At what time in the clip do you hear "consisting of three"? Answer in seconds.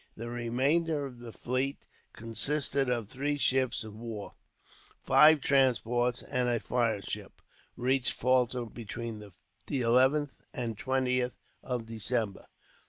2.11-3.37